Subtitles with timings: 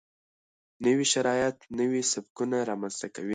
[0.85, 3.29] نوي شرایط نوي سبکونه رامنځته کوي.